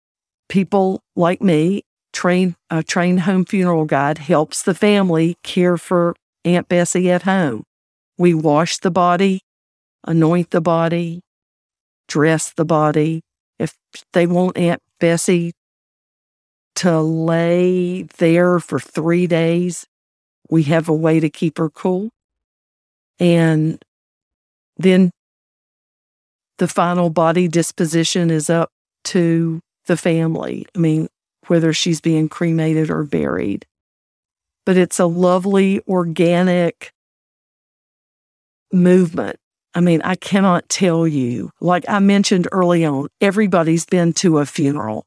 people 0.48 1.02
like 1.16 1.42
me, 1.42 1.84
train 2.14 2.56
a 2.70 2.84
trained 2.84 3.22
home 3.22 3.46
funeral 3.46 3.86
guide, 3.86 4.18
helps 4.18 4.64
the 4.64 4.74
family 4.74 5.36
care 5.44 5.78
for 5.78 6.16
Aunt 6.46 6.68
Bessie 6.70 7.12
at 7.12 7.24
home. 7.24 7.64
We 8.18 8.34
wash 8.34 8.78
the 8.78 8.92
body, 8.92 9.42
anoint 10.06 10.52
the 10.52 10.62
body, 10.62 11.22
dress 12.08 12.52
the 12.52 12.66
body. 12.66 13.22
If 13.58 13.76
they 14.14 14.26
want 14.26 14.58
Aunt 14.58 14.82
Bessie 15.00 15.54
to 16.76 17.02
lay 17.02 18.04
there 18.18 18.60
for 18.60 18.80
three 18.80 19.28
days, 19.28 19.86
we 20.50 20.64
have 20.64 20.90
a 20.90 20.94
way 20.94 21.20
to 21.20 21.30
keep 21.30 21.58
her 21.58 21.70
cool. 21.70 22.10
And 23.20 23.84
then 24.78 25.12
the 26.58 26.68
final 26.68 27.10
body 27.10 27.48
disposition 27.48 28.32
is 28.32 28.50
up 28.50 28.70
to 29.06 29.60
the 29.88 29.98
family. 29.98 30.66
I 30.76 30.80
mean, 30.80 31.08
whether 31.48 31.74
she's 31.74 32.02
being 32.02 32.30
cremated 32.30 32.90
or 32.90 33.04
buried. 33.04 33.66
But 34.66 34.78
it's 34.78 35.00
a 35.00 35.06
lovely, 35.06 35.82
organic 35.88 36.92
movement. 38.72 39.38
I 39.74 39.82
mean, 39.82 40.02
I 40.04 40.16
cannot 40.16 40.70
tell 40.70 41.08
you, 41.08 41.52
like 41.60 41.86
I 41.88 42.00
mentioned 42.00 42.48
early 42.52 42.86
on, 42.86 43.08
everybody's 43.22 43.86
been 43.86 44.14
to 44.14 44.40
a 44.40 44.46
funeral 44.46 45.06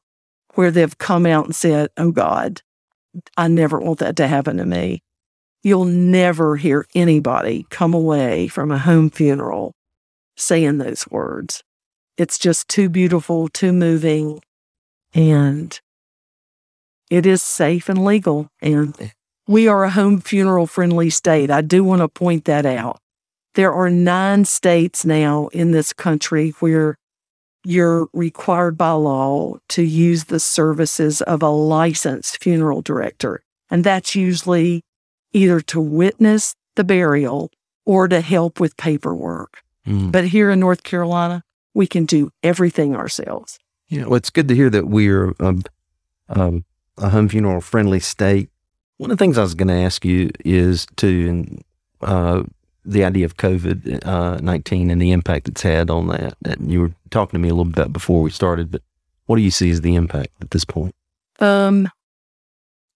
where 0.53 0.71
they've 0.71 0.97
come 0.97 1.25
out 1.25 1.45
and 1.45 1.55
said, 1.55 1.89
Oh 1.97 2.11
God, 2.11 2.61
I 3.37 3.47
never 3.47 3.79
want 3.79 3.99
that 3.99 4.15
to 4.17 4.27
happen 4.27 4.57
to 4.57 4.65
me. 4.65 5.01
You'll 5.61 5.85
never 5.85 6.57
hear 6.57 6.85
anybody 6.93 7.65
come 7.69 7.93
away 7.93 8.47
from 8.47 8.71
a 8.71 8.77
home 8.77 9.09
funeral 9.09 9.73
saying 10.35 10.79
those 10.79 11.07
words. 11.09 11.63
It's 12.17 12.37
just 12.37 12.67
too 12.67 12.89
beautiful, 12.89 13.47
too 13.47 13.71
moving, 13.71 14.41
and 15.13 15.79
it 17.09 17.25
is 17.25 17.41
safe 17.41 17.89
and 17.89 18.03
legal. 18.03 18.49
And 18.61 19.11
we 19.47 19.67
are 19.67 19.83
a 19.83 19.89
home 19.89 20.19
funeral 20.21 20.67
friendly 20.67 21.09
state. 21.09 21.49
I 21.49 21.61
do 21.61 21.83
want 21.83 22.01
to 22.01 22.07
point 22.07 22.45
that 22.45 22.65
out. 22.65 22.99
There 23.55 23.73
are 23.73 23.89
nine 23.89 24.45
states 24.45 25.05
now 25.05 25.47
in 25.47 25.71
this 25.71 25.93
country 25.93 26.51
where 26.59 26.97
you're 27.65 28.07
required 28.13 28.77
by 28.77 28.91
law 28.91 29.57
to 29.69 29.83
use 29.83 30.25
the 30.25 30.39
services 30.39 31.21
of 31.21 31.41
a 31.41 31.49
licensed 31.49 32.41
funeral 32.43 32.81
director. 32.81 33.41
And 33.69 33.83
that's 33.83 34.15
usually 34.15 34.83
either 35.31 35.61
to 35.61 35.81
witness 35.81 36.55
the 36.75 36.83
burial 36.83 37.51
or 37.85 38.07
to 38.07 38.21
help 38.21 38.59
with 38.59 38.77
paperwork. 38.77 39.63
Mm. 39.87 40.11
But 40.11 40.27
here 40.27 40.51
in 40.51 40.59
North 40.59 40.83
Carolina, 40.83 41.43
we 41.73 41.87
can 41.87 42.05
do 42.05 42.31
everything 42.41 42.95
ourselves. 42.95 43.59
Yeah, 43.87 44.05
well, 44.05 44.15
it's 44.15 44.29
good 44.29 44.47
to 44.47 44.55
hear 44.55 44.69
that 44.69 44.87
we're 44.87 45.33
um, 45.39 45.63
um, 46.29 46.65
a 46.97 47.09
home 47.09 47.29
funeral 47.29 47.61
friendly 47.61 47.99
state. 47.99 48.49
One 48.97 49.11
of 49.11 49.17
the 49.17 49.23
things 49.23 49.37
I 49.37 49.41
was 49.41 49.55
going 49.55 49.67
to 49.67 49.73
ask 49.73 50.05
you 50.05 50.31
is 50.45 50.85
to 50.97 51.59
uh, 52.01 52.43
the 52.85 53.03
idea 53.03 53.25
of 53.25 53.37
COVID 53.37 54.05
uh, 54.05 54.37
19 54.37 54.89
and 54.89 55.01
the 55.01 55.11
impact 55.11 55.47
it's 55.47 55.61
had 55.61 55.89
on 55.89 56.07
that. 56.07 56.35
And 56.45 56.71
you 56.71 56.81
were 56.81 56.91
talking 57.09 57.37
to 57.37 57.41
me 57.41 57.49
a 57.49 57.53
little 57.53 57.71
bit 57.71 57.93
before 57.93 58.21
we 58.21 58.29
started, 58.29 58.71
but 58.71 58.81
what 59.25 59.37
do 59.37 59.41
you 59.41 59.51
see 59.51 59.69
as 59.69 59.81
the 59.81 59.95
impact 59.95 60.31
at 60.41 60.51
this 60.51 60.65
point? 60.65 60.93
Um, 61.39 61.89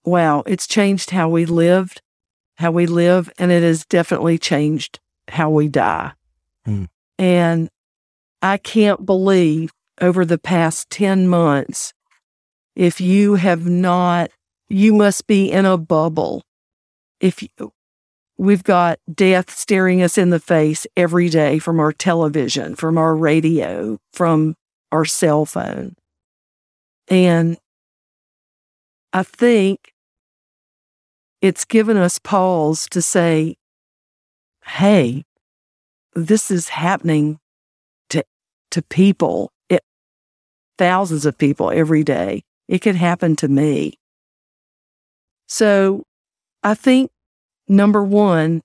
wow, 0.04 0.44
it's 0.46 0.68
changed 0.68 1.12
how 1.12 1.30
we 1.30 1.46
lived, 1.46 2.02
how 2.56 2.72
we 2.72 2.86
live, 2.86 3.30
and 3.38 3.52
it 3.52 3.64
has 3.64 3.86
definitely 3.86 4.38
changed 4.38 5.00
how 5.30 5.50
we 5.50 5.68
die. 5.68 6.14
Hmm. 6.66 6.86
And 7.18 7.70
I 8.42 8.58
can't 8.58 9.06
believe 9.06 9.72
over 10.00 10.26
the 10.26 10.38
past 10.38 10.90
10 10.90 11.28
months, 11.28 11.94
if 12.76 13.02
you 13.02 13.36
have 13.36 13.66
not, 13.66 14.30
you 14.70 14.94
must 14.94 15.28
be 15.28 15.52
in 15.52 15.66
a 15.66 15.78
bubble. 15.78 16.44
If 17.20 17.42
you, 17.42 17.50
we've 18.38 18.64
got 18.64 19.00
death 19.12 19.50
staring 19.50 20.02
us 20.02 20.18
in 20.18 20.30
the 20.30 20.40
face 20.40 20.86
every 20.96 21.30
day 21.30 21.60
from 21.60 21.80
our 21.80 21.92
television, 21.92 22.76
from 22.76 22.98
our 22.98 23.16
radio, 23.16 23.98
from 24.14 24.56
our 24.92 25.06
cell 25.06 25.46
phone. 25.46 25.96
And 27.08 27.58
I 29.14 29.24
think 29.24 29.94
it's 31.42 31.66
given 31.66 31.98
us 31.98 32.20
pause 32.20 32.88
to 32.92 33.02
say, 33.02 33.56
hey, 34.66 35.24
this 36.14 36.52
is 36.52 36.70
happening 36.70 37.40
to, 38.10 38.24
to 38.72 38.82
people, 38.82 39.52
it, 39.70 39.82
thousands 40.78 41.26
of 41.26 41.38
people 41.38 41.72
every 41.72 42.04
day. 42.04 42.44
It 42.68 42.80
could 42.80 42.96
happen 42.96 43.36
to 43.38 43.48
me. 43.48 43.94
So 45.48 46.04
I 46.64 46.74
think 46.74 47.10
number 47.68 48.04
one, 48.04 48.62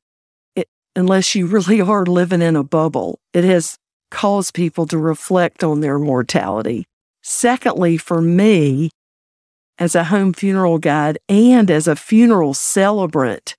it, 0.55 0.69
unless 0.95 1.35
you 1.35 1.47
really 1.47 1.81
are 1.81 2.07
living 2.07 2.43
in 2.43 2.57
a 2.57 2.65
bubble, 2.65 3.19
it 3.33 3.45
has 3.45 3.77
caused 4.11 4.55
people 4.55 4.87
to 4.87 4.99
reflect 4.99 5.65
on 5.65 5.81
their 5.81 5.99
mortality. 5.99 6.87
Secondly, 7.23 7.97
for 7.97 8.21
me, 8.21 8.91
as 9.79 9.95
a 9.95 10.05
home 10.05 10.33
funeral 10.33 10.79
guide 10.79 11.19
and 11.29 11.71
as 11.71 11.89
a 11.89 11.97
funeral 11.97 12.55
celebrant, 12.55 13.57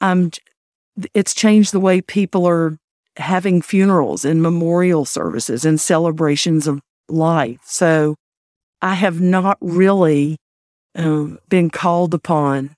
I'm, 0.00 0.30
it's 1.14 1.34
changed 1.34 1.72
the 1.72 1.80
way 1.80 2.00
people 2.00 2.46
are 2.46 2.76
having 3.16 3.62
funerals 3.62 4.24
and 4.24 4.42
memorial 4.42 5.04
services 5.04 5.64
and 5.64 5.80
celebrations 5.80 6.66
of 6.66 6.80
life. 7.08 7.60
So 7.64 8.16
I 8.82 8.94
have 8.94 9.20
not 9.20 9.56
really 9.60 10.36
um, 10.94 11.38
been 11.48 11.70
called 11.70 12.12
upon 12.12 12.75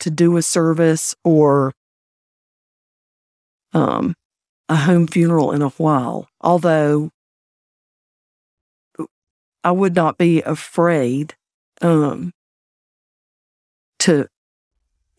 to 0.00 0.10
do 0.10 0.36
a 0.36 0.42
service 0.42 1.14
or 1.24 1.72
um, 3.72 4.14
a 4.68 4.76
home 4.76 5.06
funeral 5.06 5.52
in 5.52 5.62
a 5.62 5.68
while, 5.70 6.28
although 6.40 7.10
I 9.62 9.72
would 9.72 9.94
not 9.94 10.18
be 10.18 10.42
afraid 10.42 11.34
um, 11.82 12.32
to 14.00 14.26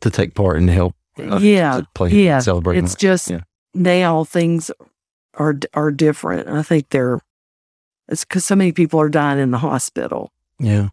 to 0.02 0.10
take 0.10 0.34
part 0.34 0.58
and 0.58 0.70
help. 0.70 0.96
Uh, 1.18 1.38
yeah, 1.42 1.82
play, 1.94 2.10
yeah. 2.10 2.40
Celebrate. 2.40 2.78
It's 2.78 2.96
just 2.96 3.30
yeah. 3.30 3.42
now 3.74 4.24
things 4.24 4.72
are 5.36 5.56
are 5.74 5.92
different. 5.92 6.50
I 6.50 6.64
think 6.64 6.90
they're 6.90 7.20
it's 8.08 8.26
because 8.26 8.46
so 8.46 8.56
many 8.56 8.72
people 8.72 9.00
are 9.00 9.10
dying 9.10 9.40
in 9.40 9.52
the 9.52 9.60
hospital. 9.60 10.32
Yeah. 10.60 10.90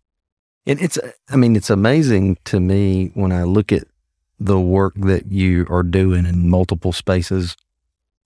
And 0.69 0.83
it's, 0.83 0.99
I 1.31 1.37
mean, 1.37 1.57
it's 1.57 1.71
amazing 1.71 2.37
to 2.45 2.61
me 2.61 3.11
when 3.15 3.33
I 3.33 3.45
look 3.45 3.73
at 3.73 3.85
the 4.39 4.61
work 4.61 4.93
that 4.97 5.33
you 5.33 5.67
are 5.71 5.83
doing 5.83 6.27
in 6.27 6.51
multiple 6.51 6.93
spaces, 6.93 7.57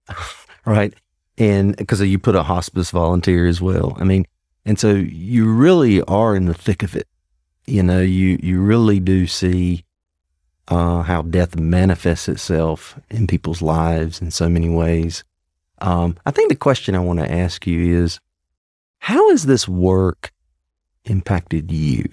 right? 0.66 0.92
And 1.38 1.76
because 1.76 2.00
you 2.00 2.18
put 2.18 2.34
a 2.34 2.42
hospice 2.42 2.90
volunteer 2.90 3.46
as 3.46 3.62
well. 3.62 3.96
I 4.00 4.02
mean, 4.04 4.26
and 4.64 4.76
so 4.76 4.90
you 4.92 5.50
really 5.52 6.02
are 6.02 6.34
in 6.34 6.46
the 6.46 6.54
thick 6.54 6.82
of 6.82 6.96
it. 6.96 7.06
You 7.66 7.84
know, 7.84 8.00
you, 8.00 8.40
you 8.42 8.60
really 8.60 8.98
do 8.98 9.28
see 9.28 9.84
uh, 10.66 11.02
how 11.02 11.22
death 11.22 11.56
manifests 11.56 12.28
itself 12.28 12.98
in 13.08 13.28
people's 13.28 13.62
lives 13.62 14.20
in 14.20 14.32
so 14.32 14.48
many 14.48 14.68
ways. 14.68 15.22
Um, 15.78 16.16
I 16.26 16.32
think 16.32 16.48
the 16.48 16.56
question 16.56 16.96
I 16.96 17.00
want 17.00 17.20
to 17.20 17.32
ask 17.32 17.68
you 17.68 18.02
is 18.02 18.18
how 18.98 19.30
has 19.30 19.46
this 19.46 19.68
work 19.68 20.32
impacted 21.04 21.70
you? 21.70 22.04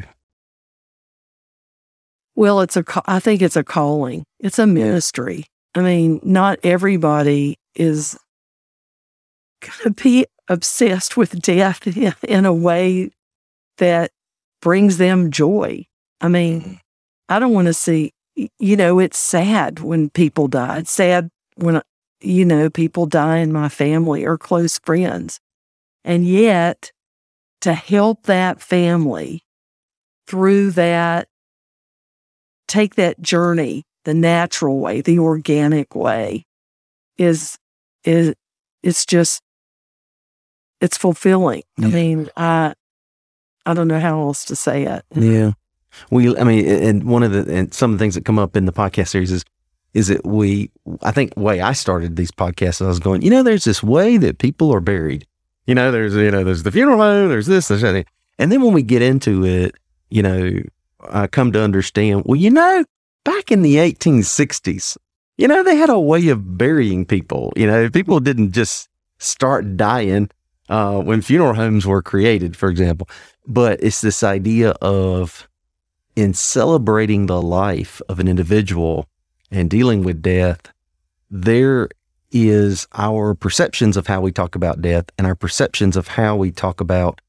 Well, 2.40 2.62
it's 2.62 2.78
a, 2.78 2.86
I 3.06 3.20
think 3.20 3.42
it's 3.42 3.58
a 3.58 3.66
calling. 3.66 4.24
It's 4.40 4.60
a 4.60 4.66
ministry. 4.66 5.48
I 5.76 5.82
mean, 5.82 6.22
not 6.24 6.58
everybody 6.64 7.58
is 7.76 8.18
going 9.60 9.94
to 9.94 10.04
be 10.04 10.26
obsessed 10.48 11.18
with 11.18 11.42
death 11.42 11.86
in 12.24 12.46
a 12.46 12.54
way 12.54 13.12
that 13.78 14.12
brings 14.62 15.00
them 15.00 15.32
joy. 15.32 15.86
I 16.22 16.30
mean, 16.30 16.62
mm-hmm. 16.62 16.74
I 17.28 17.40
don't 17.40 17.52
want 17.52 17.68
to 17.68 17.74
see, 17.74 18.14
you 18.36 18.78
know, 18.78 19.00
it's 19.00 19.20
sad 19.20 19.82
when 19.82 20.10
people 20.10 20.48
die. 20.48 20.78
It's 20.78 20.92
sad 20.92 21.28
when, 21.58 21.82
you 22.22 22.46
know, 22.46 22.70
people 22.70 23.06
die 23.06 23.40
in 23.40 23.52
my 23.52 23.68
family 23.68 24.26
or 24.26 24.38
close 24.38 24.80
friends. 24.80 25.42
And 26.06 26.26
yet, 26.26 26.94
to 27.60 27.74
help 27.74 28.28
that 28.28 28.62
family 28.62 29.44
through 30.26 30.72
that 30.72 31.28
take 32.70 32.96
that 32.96 33.22
journey 33.22 33.84
the 34.06 34.14
natural 34.14 34.80
way, 34.80 35.02
the 35.02 35.20
organic 35.20 35.96
way 35.96 36.46
is 37.18 37.58
is 38.06 38.34
it's 38.82 39.06
just 39.06 39.42
it's 40.80 40.98
fulfilling. 40.98 41.64
Yeah. 41.78 41.88
I 41.88 41.92
mean, 41.92 42.30
I 42.38 42.74
I 43.66 43.74
don't 43.74 43.88
know 43.88 44.00
how 44.00 44.22
else 44.22 44.46
to 44.46 44.56
say 44.56 44.84
it. 44.84 45.04
Yeah. 45.14 45.52
We 46.12 46.36
I 46.38 46.44
mean 46.44 46.66
and 46.66 47.04
one 47.04 47.24
of 47.24 47.32
the 47.32 47.54
and 47.54 47.74
some 47.74 47.92
of 47.92 48.00
the 48.00 48.04
things 48.04 48.16
that 48.16 48.26
come 48.26 48.40
up 48.40 48.56
in 48.56 48.66
the 48.66 48.72
podcast 48.72 49.10
series 49.10 49.32
is 49.32 49.44
is 49.94 50.08
that 50.08 50.26
we 50.26 50.72
I 51.02 51.12
think 51.12 51.36
way 51.36 51.62
I 51.62 51.74
started 51.74 52.16
these 52.16 52.32
podcasts 52.32 52.84
I 52.84 52.88
was 52.88 53.00
going, 53.00 53.22
you 53.22 53.30
know, 53.30 53.44
there's 53.44 53.66
this 53.66 53.84
way 53.84 54.18
that 54.18 54.38
people 54.38 54.74
are 54.74 54.82
buried. 54.82 55.26
You 55.66 55.76
know, 55.76 55.92
there's 55.92 56.16
you 56.16 56.32
know, 56.32 56.44
there's 56.44 56.64
the 56.64 56.72
funeral 56.72 57.00
home, 57.00 57.30
there's 57.30 57.48
this, 57.48 57.68
there's 57.68 57.82
that. 57.82 58.06
And 58.38 58.52
then 58.52 58.62
when 58.62 58.74
we 58.74 58.82
get 58.82 59.02
into 59.02 59.46
it, 59.46 59.76
you 60.10 60.24
know, 60.24 60.62
I 61.02 61.28
come 61.28 61.52
to 61.54 61.62
understand, 61.62 62.24
well, 62.26 62.36
you 62.36 62.50
know, 62.50 62.86
back 63.24 63.52
in 63.52 63.62
the 63.62 63.76
1860s, 63.76 64.98
you 65.38 65.48
know, 65.48 65.64
they 65.64 65.76
had 65.76 65.90
a 65.90 66.00
way 66.00 66.28
of 66.30 66.58
burying 66.58 67.06
people. 67.06 67.54
You 67.56 67.68
know, 67.68 67.90
people 67.90 68.20
didn't 68.20 68.52
just 68.52 68.90
start 69.20 69.78
dying 69.78 70.30
uh, 70.68 71.02
when 71.02 71.22
funeral 71.22 71.54
homes 71.54 71.86
were 71.86 72.02
created, 72.02 72.56
for 72.58 72.70
example. 72.70 73.08
But 73.48 73.82
it's 73.82 74.02
this 74.02 74.24
idea 74.24 74.72
of 74.82 75.48
in 76.16 76.34
celebrating 76.34 77.26
the 77.26 77.42
life 77.42 78.02
of 78.10 78.20
an 78.20 78.28
individual, 78.28 79.08
and 79.52 79.70
dealing 79.70 80.04
with 80.04 80.22
death, 80.22 80.72
there 81.32 81.90
is 82.32 82.88
our 82.94 83.34
perceptions 83.34 83.98
of 83.98 84.08
how 84.08 84.22
we 84.22 84.32
talk 84.32 84.56
about 84.56 84.82
death 84.82 85.06
and 85.18 85.26
our 85.26 85.36
perceptions 85.36 85.96
of 85.96 86.10
how 86.10 86.36
we 86.36 86.52
talk 86.52 86.80
about 86.82 87.22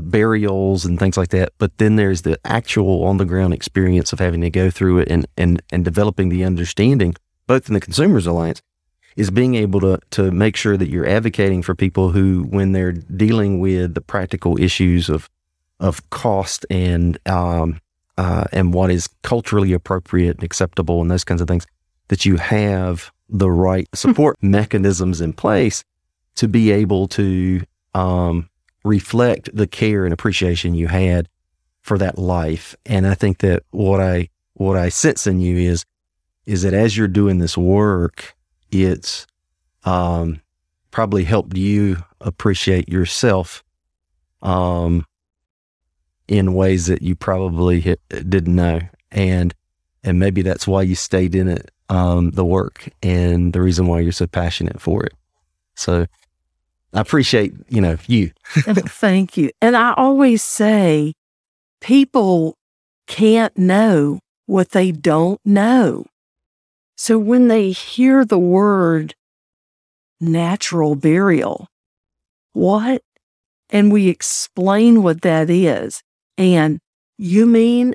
burials 0.00 0.84
and 0.84 0.98
things 0.98 1.16
like 1.16 1.30
that. 1.30 1.52
But 1.58 1.78
then 1.78 1.96
there's 1.96 2.22
the 2.22 2.38
actual 2.44 3.04
on 3.04 3.16
the 3.16 3.24
ground 3.24 3.54
experience 3.54 4.12
of 4.12 4.18
having 4.18 4.40
to 4.42 4.50
go 4.50 4.70
through 4.70 4.98
it 4.98 5.08
and, 5.10 5.26
and, 5.36 5.62
and 5.70 5.84
developing 5.84 6.28
the 6.28 6.44
understanding, 6.44 7.14
both 7.46 7.68
in 7.68 7.74
the 7.74 7.80
Consumers 7.80 8.26
Alliance, 8.26 8.62
is 9.16 9.30
being 9.30 9.54
able 9.54 9.80
to, 9.80 9.98
to 10.10 10.30
make 10.30 10.56
sure 10.56 10.76
that 10.76 10.88
you're 10.88 11.06
advocating 11.06 11.62
for 11.62 11.74
people 11.74 12.10
who, 12.10 12.42
when 12.50 12.72
they're 12.72 12.92
dealing 12.92 13.60
with 13.60 13.94
the 13.94 14.00
practical 14.00 14.60
issues 14.60 15.08
of, 15.08 15.30
of 15.78 16.08
cost 16.10 16.66
and, 16.70 17.18
um, 17.26 17.80
uh, 18.18 18.44
and 18.52 18.74
what 18.74 18.90
is 18.90 19.08
culturally 19.22 19.72
appropriate 19.72 20.36
and 20.36 20.44
acceptable 20.44 21.00
and 21.00 21.10
those 21.10 21.24
kinds 21.24 21.40
of 21.40 21.46
things, 21.46 21.66
that 22.08 22.24
you 22.24 22.36
have 22.36 23.12
the 23.28 23.50
right 23.50 23.88
support 23.94 24.36
mechanisms 24.42 25.20
in 25.20 25.32
place 25.32 25.84
to 26.34 26.48
be 26.48 26.70
able 26.70 27.06
to 27.08 27.62
um, 27.94 28.48
reflect 28.84 29.50
the 29.54 29.66
care 29.66 30.04
and 30.04 30.12
appreciation 30.12 30.74
you 30.74 30.88
had 30.88 31.28
for 31.82 31.98
that 31.98 32.18
life. 32.18 32.76
And 32.86 33.06
I 33.06 33.14
think 33.14 33.38
that 33.38 33.64
what 33.70 34.00
I 34.00 34.28
what 34.54 34.76
I 34.76 34.88
sense 34.88 35.26
in 35.26 35.40
you 35.40 35.56
is 35.56 35.84
is 36.46 36.62
that 36.62 36.74
as 36.74 36.96
you're 36.96 37.08
doing 37.08 37.38
this 37.38 37.56
work, 37.56 38.34
it's 38.70 39.26
um, 39.84 40.40
probably 40.90 41.24
helped 41.24 41.56
you 41.56 41.96
appreciate 42.20 42.88
yourself 42.88 43.64
um, 44.42 45.06
in 46.28 46.54
ways 46.54 46.86
that 46.86 47.02
you 47.02 47.16
probably 47.16 47.96
didn't 48.08 48.54
know, 48.54 48.80
and 49.10 49.54
and 50.02 50.18
maybe 50.18 50.42
that's 50.42 50.66
why 50.66 50.82
you 50.82 50.94
stayed 50.94 51.34
in 51.34 51.48
it, 51.48 51.70
um, 51.88 52.30
the 52.32 52.44
work, 52.44 52.88
and 53.02 53.52
the 53.52 53.62
reason 53.62 53.86
why 53.86 54.00
you're 54.00 54.12
so 54.12 54.26
passionate 54.26 54.80
for 54.80 55.04
it. 55.04 55.14
So 55.76 56.06
I 56.94 57.00
appreciate, 57.00 57.54
you 57.68 57.80
know, 57.80 57.96
you. 58.06 58.30
Oh, 58.68 58.74
thank 58.74 59.36
you. 59.36 59.50
And 59.60 59.76
I 59.76 59.94
always 59.94 60.42
say 60.42 61.14
people 61.80 62.54
can't 63.08 63.56
know 63.58 64.20
what 64.46 64.70
they 64.70 64.92
don't 64.92 65.40
know. 65.44 66.06
So 66.96 67.18
when 67.18 67.48
they 67.48 67.72
hear 67.72 68.24
the 68.24 68.38
word 68.38 69.14
natural 70.20 70.94
burial, 70.94 71.66
what? 72.52 73.02
And 73.70 73.92
we 73.92 74.08
explain 74.08 75.02
what 75.02 75.22
that 75.22 75.50
is. 75.50 76.00
And 76.38 76.78
you 77.18 77.44
mean 77.44 77.94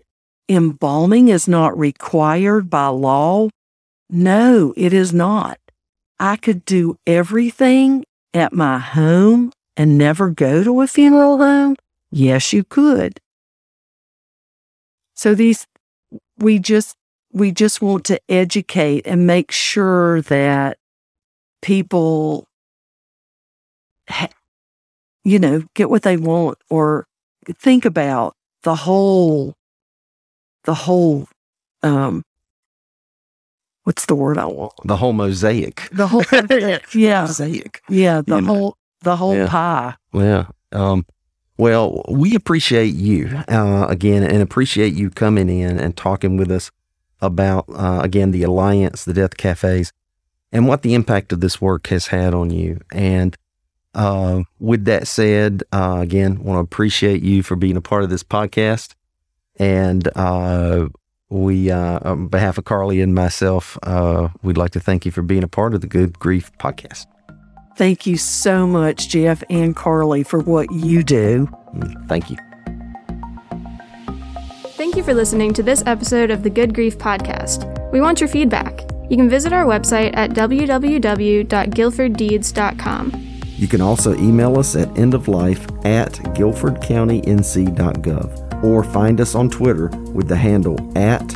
embalming 0.50 1.30
is 1.30 1.48
not 1.48 1.78
required 1.78 2.70
by 2.70 2.88
law? 2.88 3.48
No, 4.10 4.74
it 4.76 4.92
is 4.92 5.14
not. 5.14 5.58
I 6.20 6.36
could 6.36 6.66
do 6.66 6.98
everything 7.08 8.04
at 8.34 8.54
my 8.54 8.78
home 8.80 9.52
and 9.76 9.98
never 9.98 10.30
go 10.30 10.64
to 10.64 10.82
a 10.82 10.88
funeral 10.88 11.38
home? 11.38 11.76
Yes, 12.12 12.54
you 12.54 12.64
could. 12.64 13.20
So 15.14 15.36
these, 15.36 15.68
we 16.38 16.60
just, 16.60 16.96
we 17.32 17.52
just 17.52 17.82
want 17.82 18.06
to 18.06 18.20
educate 18.30 19.06
and 19.06 19.28
make 19.28 19.52
sure 19.52 20.22
that 20.24 20.78
people, 21.62 22.48
you 25.24 25.40
know, 25.40 25.64
get 25.76 25.90
what 25.90 26.04
they 26.04 26.18
want 26.18 26.58
or 26.70 27.06
think 27.54 27.86
about 27.86 28.36
the 28.64 28.76
whole, 28.76 29.56
the 30.64 30.74
whole, 30.74 31.28
um, 31.84 32.24
what's 33.90 34.06
the 34.06 34.14
word 34.14 34.38
I 34.38 34.46
want? 34.46 34.74
The 34.86 34.98
whole 34.98 35.14
mosaic. 35.14 35.90
The 35.92 36.06
whole, 36.06 36.24
yeah, 36.94 37.22
mosaic. 37.22 37.82
yeah, 37.90 38.22
the 38.22 38.36
You 38.36 38.42
know. 38.42 38.48
whole, 38.48 38.78
the 39.02 39.16
whole 39.16 39.36
Yeah. 39.36 39.48
pie. 39.48 39.96
Yeah. 40.14 40.46
Um, 40.72 41.08
well, 41.58 42.06
we 42.08 42.36
appreciate 42.36 42.94
you 42.94 43.36
uh, 43.48 43.88
again 43.90 44.22
and 44.22 44.44
appreciate 44.44 44.94
you 44.94 45.10
coming 45.10 45.50
in 45.50 45.80
and 45.80 45.98
talking 45.98 46.38
with 46.38 46.52
us 46.52 46.70
about, 47.20 47.66
uh, 47.70 48.02
again, 48.04 48.30
the 48.30 48.44
Alliance, 48.44 49.06
the 49.06 49.14
Death 49.14 49.38
Cafes, 49.38 49.92
and 50.52 50.68
what 50.68 50.84
the 50.84 50.94
impact 50.94 51.34
of 51.34 51.40
this 51.42 51.60
work 51.60 51.88
has 51.88 52.06
had 52.08 52.36
on 52.36 52.52
you. 52.52 52.80
And 52.92 53.36
uh, 53.96 54.44
with 54.60 54.86
that 54.86 55.08
said, 55.08 55.64
uh, 55.74 55.98
again, 56.00 56.44
want 56.44 56.58
to 56.58 56.62
appreciate 56.62 57.24
you 57.24 57.42
for 57.42 57.56
being 57.56 57.76
a 57.76 57.82
part 57.82 58.04
of 58.04 58.12
this 58.12 58.24
podcast. 58.24 58.94
And 59.56 60.08
uh, 60.16 60.90
we, 61.30 61.70
uh, 61.70 62.00
on 62.04 62.28
behalf 62.28 62.58
of 62.58 62.66
Carly 62.66 63.00
and 63.02 63.14
myself, 63.14 63.78
uh, 63.84 64.30
we'd 64.42 64.58
like 64.58 64.72
to 64.72 64.80
thank 64.80 65.06
you 65.06 65.12
for 65.12 65.22
being 65.22 65.44
a 65.44 65.48
part 65.48 65.76
of 65.76 65.82
the 65.82 65.88
Good 65.88 66.18
Grief 66.20 66.52
podcast. 66.58 67.06
Thank 67.78 68.08
you 68.08 68.18
so 68.18 68.68
much, 68.68 69.10
Jeff 69.10 69.44
and 69.50 69.76
Carly, 69.76 70.24
for 70.24 70.40
what 70.40 70.72
you 70.72 71.04
do. 71.04 71.48
Mm, 71.76 72.08
Thank 72.10 72.30
you. 72.30 72.38
Thank 74.74 74.96
you 74.96 75.04
for 75.04 75.14
listening 75.14 75.54
to 75.54 75.62
this 75.64 75.84
episode 75.86 76.32
of 76.32 76.44
the 76.44 76.50
Good 76.50 76.74
Grief 76.74 76.98
Podcast. 76.98 77.92
We 77.92 78.02
want 78.02 78.20
your 78.20 78.28
feedback. 78.28 78.82
You 79.10 79.18
can 79.18 79.30
visit 79.30 79.54
our 79.54 79.66
website 79.66 80.12
at 80.16 80.32
www.guilforddeeds.com. 80.32 83.26
You 83.58 83.68
can 83.68 83.82
also 83.82 84.16
email 84.16 84.58
us 84.58 84.76
at 84.76 84.88
endoflife 84.90 85.86
at 85.86 86.14
guilfordcountync.gov 86.14 88.49
or 88.64 88.84
find 88.84 89.22
us 89.22 89.36
on 89.36 89.50
Twitter 89.50 89.88
with 90.14 90.28
the 90.28 90.36
handle 90.36 90.78
at 90.98 91.36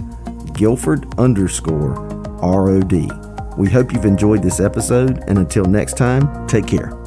Guilford 0.53 1.07
underscore 1.17 1.93
ROD. 2.41 3.57
We 3.57 3.69
hope 3.69 3.93
you've 3.93 4.05
enjoyed 4.05 4.41
this 4.41 4.59
episode, 4.59 5.23
and 5.27 5.37
until 5.37 5.65
next 5.65 5.97
time, 5.97 6.47
take 6.47 6.67
care. 6.67 7.02